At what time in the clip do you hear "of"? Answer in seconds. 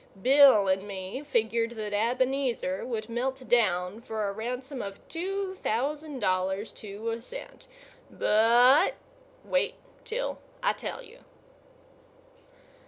4.81-4.99